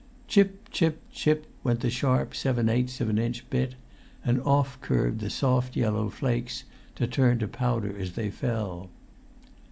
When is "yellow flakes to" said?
5.75-7.05